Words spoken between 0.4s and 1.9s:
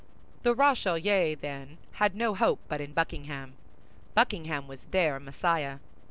The Rochellais, then,